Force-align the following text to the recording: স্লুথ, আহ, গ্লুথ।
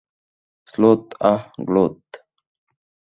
স্লুথ, 0.67 1.03
আহ, 1.21 1.41
গ্লুথ। 1.65 2.01